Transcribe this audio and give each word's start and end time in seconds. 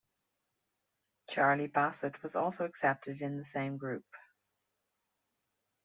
Charlie 1.29 1.67
Bassett 1.67 2.23
was 2.23 2.35
also 2.35 2.65
accepted 2.65 3.21
in 3.21 3.37
the 3.37 3.45
same 3.45 3.77
group. 3.77 4.07